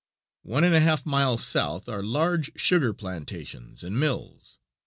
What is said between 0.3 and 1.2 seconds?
One and a half